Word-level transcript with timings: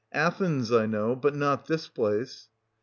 Athens 0.13 0.71
I 0.71 0.87
know, 0.87 1.15
but 1.15 1.35
not 1.35 1.67
this 1.67 1.87
place. 1.87 2.49